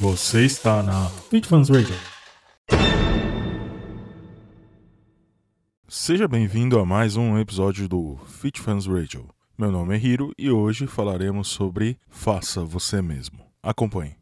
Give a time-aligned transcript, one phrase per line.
[0.00, 1.96] Você está na Bitfans Radio.
[5.88, 9.28] Seja bem-vindo a mais um episódio do Fitfans Radio.
[9.58, 13.40] Meu nome é Hiro e hoje falaremos sobre Faça Você Mesmo.
[13.60, 14.14] Acompanhe.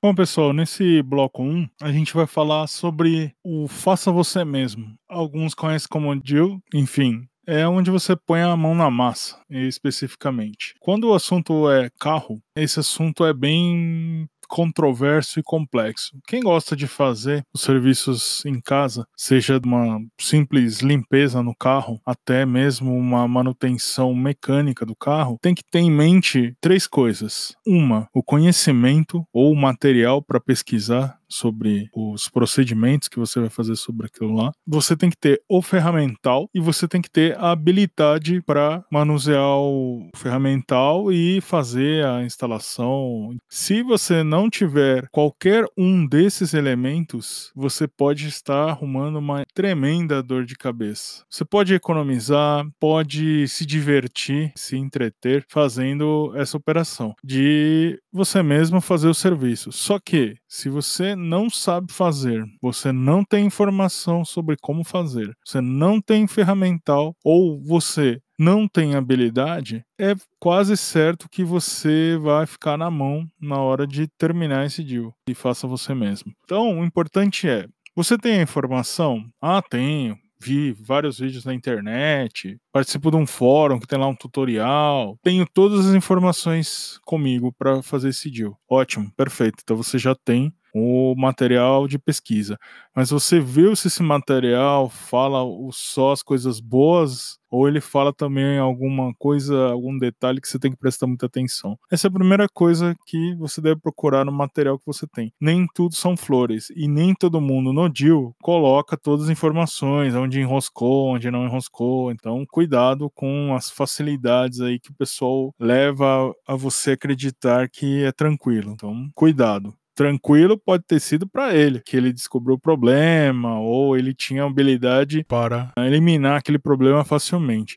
[0.00, 4.94] Bom, pessoal, nesse bloco 1, a gente vai falar sobre o faça você mesmo.
[5.08, 10.74] Alguns conhecem como Jill, enfim, é onde você põe a mão na massa, especificamente.
[10.78, 16.18] Quando o assunto é carro, esse assunto é bem controverso e complexo.
[16.26, 22.46] Quem gosta de fazer os serviços em casa, seja uma simples limpeza no carro, até
[22.46, 27.54] mesmo uma manutenção mecânica do carro, tem que ter em mente três coisas.
[27.66, 34.06] Uma, o conhecimento ou material para pesquisar sobre os procedimentos que você vai fazer sobre
[34.06, 34.52] aquilo lá.
[34.66, 39.58] Você tem que ter o ferramental e você tem que ter a habilidade para manusear
[39.58, 43.36] o ferramental e fazer a instalação.
[43.48, 50.44] Se você não tiver qualquer um desses elementos, você pode estar arrumando uma tremenda dor
[50.44, 51.24] de cabeça.
[51.28, 59.08] Você pode economizar, pode se divertir, se entreter fazendo essa operação de você mesmo fazer
[59.08, 59.72] o serviço.
[59.72, 65.60] Só que se você não sabe fazer, você não tem informação sobre como fazer, você
[65.60, 72.78] não tem ferramental ou você não tem habilidade, é quase certo que você vai ficar
[72.78, 76.32] na mão na hora de terminar esse deal e faça você mesmo.
[76.44, 79.24] Então, o importante é, você tem a informação?
[79.42, 84.14] Ah, tenho vi vários vídeos na internet, participo de um fórum que tem lá um
[84.14, 88.58] tutorial, tenho todas as informações comigo para fazer esse deal.
[88.68, 89.58] Ótimo, perfeito.
[89.62, 92.58] Então você já tem o material de pesquisa.
[92.94, 95.40] Mas você viu se esse material fala
[95.72, 100.70] só as coisas boas ou ele fala também alguma coisa, algum detalhe que você tem
[100.70, 101.78] que prestar muita atenção.
[101.90, 105.32] Essa é a primeira coisa que você deve procurar no material que você tem.
[105.40, 110.40] Nem tudo são flores e nem todo mundo no deal coloca todas as informações, onde
[110.40, 112.10] enroscou, onde não enroscou.
[112.10, 118.12] Então, cuidado com as facilidades aí que o pessoal leva a você acreditar que é
[118.12, 118.72] tranquilo.
[118.72, 124.14] Então, cuidado tranquilo pode ter sido para ele, que ele descobriu o problema ou ele
[124.14, 127.76] tinha habilidade para eliminar aquele problema facilmente.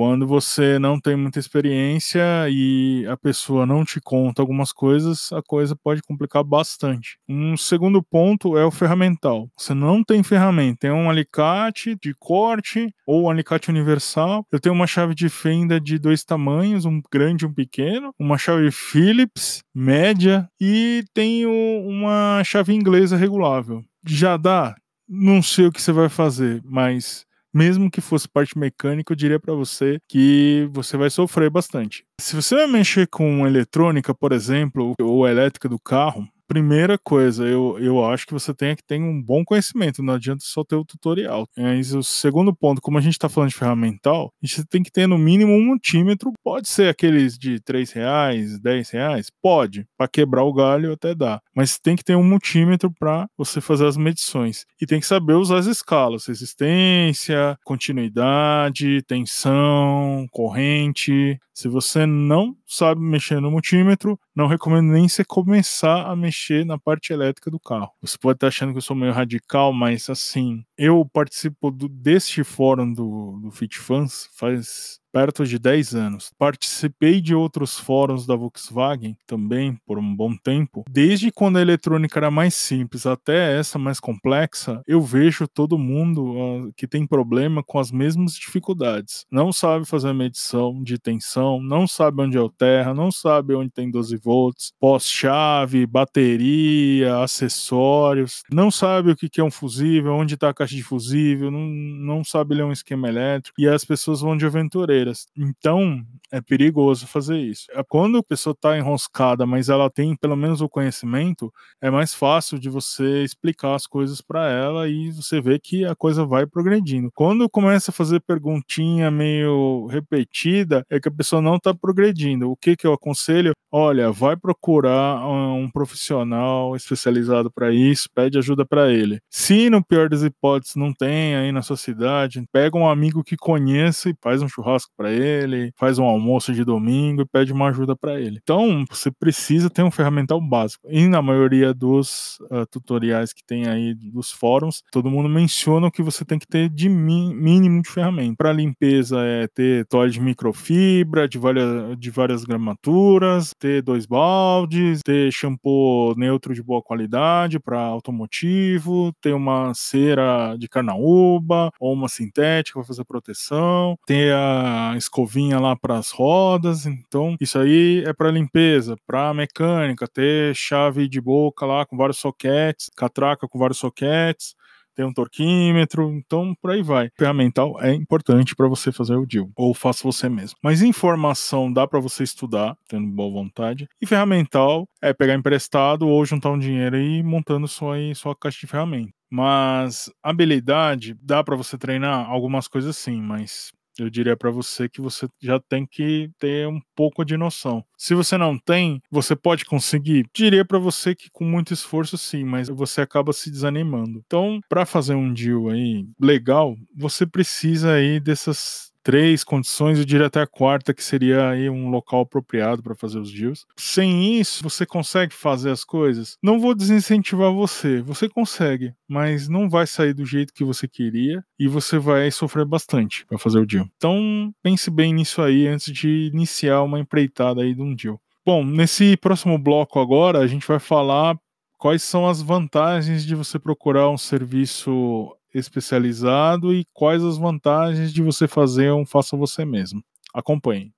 [0.00, 5.42] Quando você não tem muita experiência e a pessoa não te conta algumas coisas, a
[5.42, 7.18] coisa pode complicar bastante.
[7.28, 9.50] Um segundo ponto é o ferramental.
[9.58, 14.46] Você não tem ferramenta, tem um alicate de corte ou um alicate universal.
[14.50, 18.38] Eu tenho uma chave de fenda de dois tamanhos, um grande e um pequeno, uma
[18.38, 21.50] chave Phillips média e tenho
[21.86, 23.84] uma chave inglesa regulável.
[24.06, 24.74] Já dá?
[25.06, 29.40] Não sei o que você vai fazer, mas mesmo que fosse parte mecânica, eu diria
[29.40, 32.04] para você que você vai sofrer bastante.
[32.20, 37.78] Se você vai mexer com eletrônica, por exemplo, ou elétrica do carro, primeira coisa, eu,
[37.78, 40.84] eu acho que você tem que ter um bom conhecimento, não adianta só ter o
[40.84, 41.46] tutorial.
[41.56, 44.90] Mas o segundo ponto, como a gente está falando de ferramental, a gente tem que
[44.90, 50.08] ter no mínimo um multímetro, pode ser aqueles de 3 reais, 10 reais, pode, para
[50.08, 53.96] quebrar o galho até dá, mas tem que ter um multímetro para você fazer as
[53.96, 54.66] medições.
[54.82, 63.02] E tem que saber usar as escalas, resistência, continuidade, tensão, corrente, se você não sabe
[63.02, 67.90] mexer no multímetro, não recomendo nem você começar a mexer na parte elétrica do carro.
[68.00, 72.42] Você pode estar achando que eu sou meio radical, mas assim, eu participo do, deste
[72.42, 76.30] fórum do, do FitFans faz perto de 10 anos.
[76.38, 80.84] Participei de outros fóruns da Volkswagen também por um bom tempo.
[80.88, 86.24] Desde quando a eletrônica era mais simples até essa mais complexa, eu vejo todo mundo
[86.24, 89.26] uh, que tem problema com as mesmas dificuldades.
[89.30, 93.70] Não sabe fazer medição de tensão, não sabe onde é o terra, não sabe onde
[93.70, 100.50] tem 12 volts, pós-chave, bateria, acessórios, não sabe o que é um fusível, onde está
[100.50, 104.36] a caixa de fusível, não, não sabe ler um esquema elétrico e as pessoas vão
[104.36, 104.99] de aventureiro
[105.36, 107.66] então, é perigoso fazer isso.
[107.72, 112.14] É, quando a pessoa está enroscada, mas ela tem pelo menos o conhecimento, é mais
[112.14, 116.46] fácil de você explicar as coisas para ela e você vê que a coisa vai
[116.46, 117.10] progredindo.
[117.14, 122.50] Quando começa a fazer perguntinha meio repetida, é que a pessoa não está progredindo.
[122.50, 123.52] O que, que eu aconselho?
[123.72, 129.20] Olha, vai procurar um profissional especializado para isso, pede ajuda para ele.
[129.30, 133.36] Se no pior das hipóteses não tem aí na sua cidade, pega um amigo que
[133.36, 137.68] conheça e faz um churrasco para ele, faz um almoço de domingo e pede uma
[137.68, 138.40] ajuda para ele.
[138.42, 140.88] Então, você precisa ter um ferramental básico.
[140.90, 146.02] E na maioria dos uh, tutoriais que tem aí dos fóruns, todo mundo menciona que
[146.02, 148.34] você tem que ter de mínimo de ferramenta.
[148.36, 155.00] Para limpeza é ter toalha de microfibra de várias, de várias gramaturas, ter dois baldes,
[155.04, 162.08] ter shampoo neutro de boa qualidade para automotivo, ter uma cera de carnaúba ou uma
[162.08, 166.86] sintética para fazer proteção, ter a escovinha lá para as rodas.
[166.86, 172.18] Então, isso aí é para limpeza, para mecânica, ter chave de boca lá com vários
[172.18, 174.54] soquetes, catraca com vários soquetes
[175.00, 177.08] tem um torquímetro, então por aí vai.
[177.18, 180.56] Ferramental é importante para você fazer o deal, ou faça você mesmo.
[180.62, 186.24] Mas informação dá para você estudar, tendo boa vontade, e ferramental é pegar emprestado ou
[186.24, 189.10] juntar um dinheiro e ir montando sua, sua caixa de ferramenta.
[189.30, 195.00] Mas habilidade dá para você treinar algumas coisas sim, mas eu diria para você que
[195.00, 197.84] você já tem que ter um pouco de noção.
[197.96, 200.26] Se você não tem, você pode conseguir.
[200.34, 204.22] Diria para você que com muito esforço sim, mas você acaba se desanimando.
[204.24, 210.28] Então, para fazer um deal aí legal, você precisa aí dessas três condições, eu diria
[210.28, 213.66] até a quarta, que seria aí um local apropriado para fazer os deals.
[213.76, 216.36] Sem isso, você consegue fazer as coisas?
[216.40, 221.42] Não vou desincentivar você, você consegue, mas não vai sair do jeito que você queria
[221.58, 223.84] e você vai sofrer bastante para fazer o deal.
[223.96, 228.20] Então, pense bem nisso aí antes de iniciar uma empreitada aí de um deal.
[228.46, 231.36] Bom, nesse próximo bloco agora, a gente vai falar
[231.80, 238.22] quais são as vantagens de você procurar um serviço especializado e quais as vantagens de
[238.22, 240.02] você fazer um faça você mesmo.
[240.32, 240.92] Acompanhe.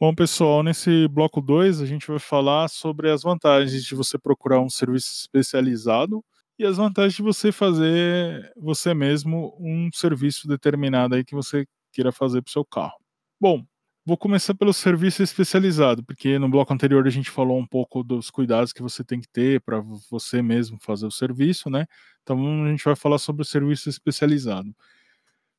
[0.00, 4.60] Bom, pessoal, nesse bloco 2 a gente vai falar sobre as vantagens de você procurar
[4.60, 6.24] um serviço especializado
[6.58, 12.10] e as vantagens de você fazer você mesmo um serviço determinado aí que você queira
[12.10, 12.96] fazer para o seu carro.
[13.40, 13.64] Bom,
[14.04, 18.30] Vou começar pelo serviço especializado, porque no bloco anterior a gente falou um pouco dos
[18.30, 21.86] cuidados que você tem que ter para você mesmo fazer o serviço, né?
[22.22, 24.74] Então a gente vai falar sobre o serviço especializado.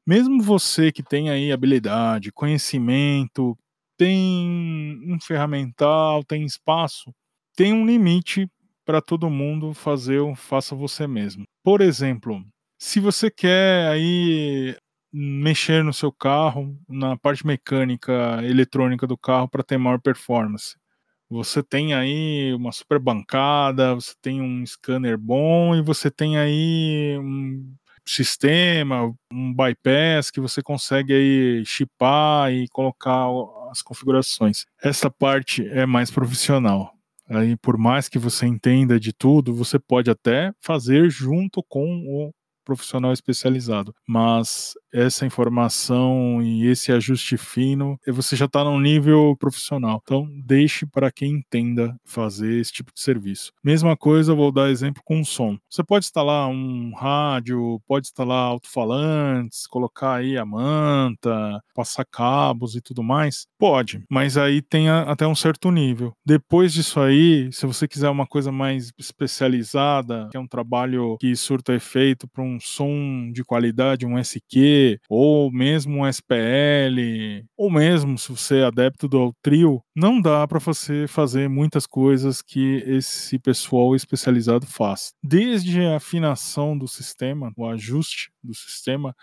[0.05, 3.57] Mesmo você que tem aí habilidade, conhecimento,
[3.97, 7.13] tem um ferramental, tem espaço,
[7.55, 8.49] tem um limite
[8.85, 11.45] para todo mundo fazer o faça você mesmo.
[11.63, 12.43] Por exemplo,
[12.77, 14.75] se você quer aí
[15.13, 20.75] mexer no seu carro, na parte mecânica, eletrônica do carro para ter maior performance.
[21.29, 27.17] Você tem aí uma super bancada, você tem um scanner bom e você tem aí
[27.19, 27.73] um
[28.05, 33.27] sistema, um bypass que você consegue aí chipar e colocar
[33.71, 34.65] as configurações.
[34.81, 36.93] Essa parte é mais profissional.
[37.29, 42.33] Aí, por mais que você entenda de tudo, você pode até fazer junto com o
[42.63, 43.93] profissional especializado.
[44.07, 49.99] Mas essa informação e esse ajuste fino, você já está num nível profissional.
[50.03, 53.51] Então, deixe para quem entenda fazer esse tipo de serviço.
[53.63, 55.57] Mesma coisa, vou dar exemplo com o som.
[55.69, 62.81] Você pode instalar um rádio, pode instalar alto-falantes, colocar aí a manta, passar cabos e
[62.81, 63.47] tudo mais?
[63.57, 66.13] Pode, mas aí tem a, até um certo nível.
[66.25, 71.35] Depois disso aí, se você quiser uma coisa mais especializada, que é um trabalho que
[71.35, 77.71] surta efeito para um um som de qualidade, um SQ, ou mesmo um SPL, ou
[77.71, 82.83] mesmo se você é adepto do trio, não dá para você fazer muitas coisas que
[82.85, 85.13] esse pessoal especializado faz.
[85.23, 89.15] Desde a afinação do sistema, o ajuste do sistema,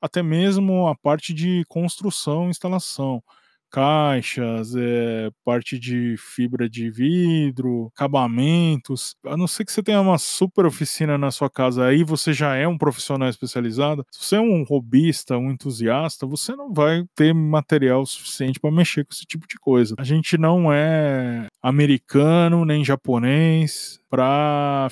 [0.00, 3.22] até mesmo a parte de construção e instalação
[3.70, 9.14] caixas, é, parte de fibra de vidro, acabamentos.
[9.24, 12.54] A não ser que você tenha uma super oficina na sua casa, aí você já
[12.54, 14.04] é um profissional especializado.
[14.10, 19.04] Se você é um robista, um entusiasta, você não vai ter material suficiente para mexer
[19.04, 19.94] com esse tipo de coisa.
[19.98, 24.88] A gente não é americano nem japonês para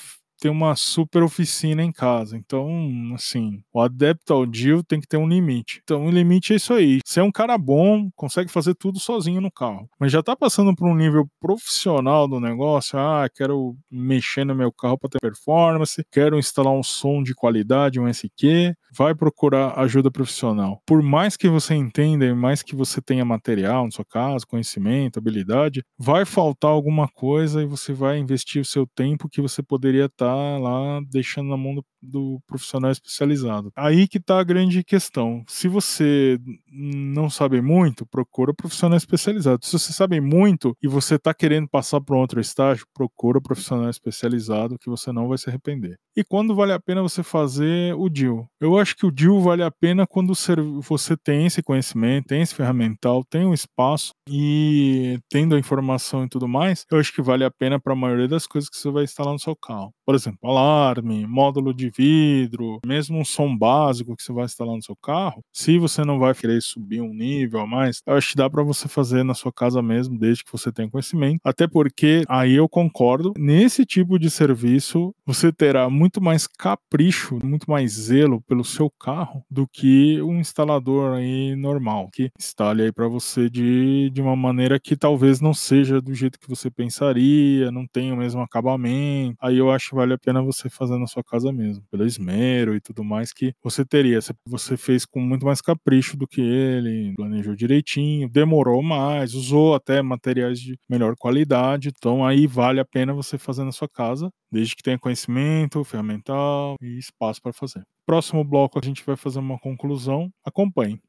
[0.47, 2.37] ter uma super oficina em casa.
[2.37, 2.69] Então,
[3.15, 5.81] assim, o adepto ao deal tem que ter um limite.
[5.83, 7.00] Então, o limite é isso aí.
[7.05, 10.75] Você é um cara bom, consegue fazer tudo sozinho no carro, mas já tá passando
[10.75, 12.99] por um nível profissional do negócio.
[12.99, 17.99] Ah, quero mexer no meu carro para ter performance, quero instalar um som de qualidade,
[17.99, 18.75] um SQ.
[18.97, 20.81] Vai procurar ajuda profissional.
[20.87, 25.19] Por mais que você entenda e mais que você tenha material na sua casa, conhecimento,
[25.19, 30.07] habilidade, vai faltar alguma coisa e você vai investir o seu tempo que você poderia
[30.07, 33.73] estar tá lá deixando na mão do, do profissional especializado.
[33.77, 35.43] Aí que está a grande questão.
[35.49, 36.39] Se você
[36.71, 39.65] não sabe muito, procura profissional especializado.
[39.65, 43.91] Se você sabe muito e você está querendo passar para um outro estágio, procura profissional
[43.91, 45.99] especializado que você não vai se arrepender.
[46.17, 48.49] E quando vale a pena você fazer o deal?
[48.59, 50.33] Eu acho que o deal vale a pena quando
[50.81, 56.29] você tem esse conhecimento, tem esse ferramental, tem um espaço e tendo a informação e
[56.29, 58.91] tudo mais, eu acho que vale a pena para a maioria das coisas que você
[58.91, 59.93] vai instalar no seu carro.
[60.07, 64.83] Por exemplo, alarme, módulo de vidro, mesmo um som básico que você vai instalar no
[64.83, 68.37] seu carro, se você não vai querer subir um nível a mais, eu acho que
[68.37, 71.41] dá para você fazer na sua casa mesmo, desde que você tenha conhecimento.
[71.45, 77.71] Até porque aí eu concordo, nesse tipo de serviço você terá muito mais capricho, muito
[77.71, 83.09] mais zelo pelo seu carro do que um instalador aí normal, que instale aí para
[83.09, 87.87] você de, de uma maneira que talvez não seja do jeito que você pensaria, não
[87.87, 89.37] tenha o mesmo acabamento.
[89.41, 92.75] Aí eu acho que vale a pena você fazer na sua casa mesmo, pelo esmero
[92.75, 94.19] e tudo mais que você teria.
[94.49, 100.02] Você fez com muito mais capricho do que ele, planejou direitinho, demorou mais, usou até
[100.02, 101.88] materiais de melhor qualidade.
[101.88, 106.76] Então aí vale a pena você fazer na sua casa, desde que tenha conhecimento, ferramental
[106.83, 107.83] e espaço para fazer.
[108.07, 110.31] Próximo bloco a gente vai fazer uma conclusão.
[110.45, 111.00] Acompanhe.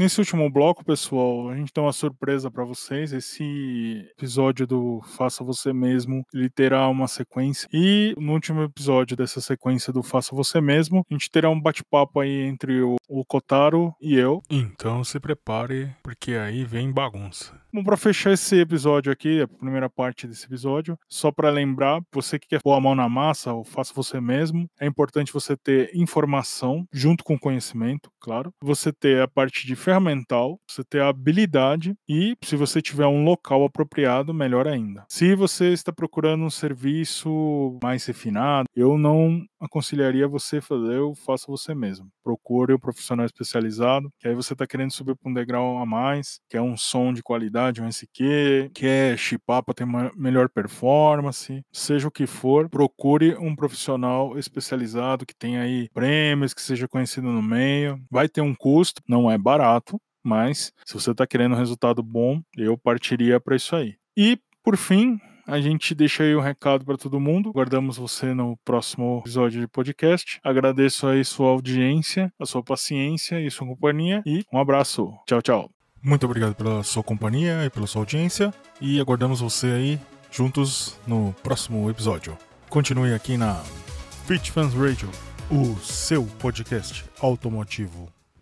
[0.00, 3.12] Nesse último bloco, pessoal, a gente tem uma surpresa para vocês.
[3.12, 7.68] Esse episódio do Faça Você Mesmo, ele terá uma sequência.
[7.70, 12.18] E no último episódio dessa sequência do Faça Você Mesmo, a gente terá um bate-papo
[12.18, 14.40] aí entre o, o Kotaro e eu.
[14.48, 17.60] Então se prepare, porque aí vem bagunça.
[17.72, 22.36] Bom, para fechar esse episódio aqui, a primeira parte desse episódio, só para lembrar, você
[22.36, 25.88] que quer pôr a mão na massa, ou faça você mesmo, é importante você ter
[25.94, 28.52] informação junto com conhecimento, claro.
[28.60, 33.22] Você ter a parte de ferramental, você ter a habilidade e, se você tiver um
[33.22, 35.04] local apropriado, melhor ainda.
[35.08, 41.44] Se você está procurando um serviço mais refinado, eu não aconselharia você fazer o faça
[41.46, 42.08] você mesmo.
[42.24, 46.40] Procure um profissional especializado, que aí você está querendo subir para um degrau a mais,
[46.48, 51.62] que é um som de qualidade, um SQ, quer chipar para ter uma melhor performance,
[51.72, 57.28] seja o que for, procure um profissional especializado que tenha aí prêmios, que seja conhecido
[57.28, 58.00] no meio.
[58.10, 62.40] Vai ter um custo, não é barato, mas se você está querendo um resultado bom,
[62.56, 63.96] eu partiria para isso aí.
[64.16, 67.52] E por fim, a gente deixa aí um recado para todo mundo.
[67.52, 70.38] Guardamos você no próximo episódio de podcast.
[70.44, 74.22] Agradeço aí sua audiência, a sua paciência e sua companhia.
[74.24, 75.12] E um abraço.
[75.26, 75.79] Tchau, tchau.
[76.02, 78.54] Muito obrigado pela sua companhia e pela sua audiência.
[78.80, 82.36] E aguardamos você aí juntos no próximo episódio.
[82.68, 83.62] Continue aqui na
[84.26, 85.10] Fit Fans Radio,
[85.50, 88.08] o seu podcast automotivo.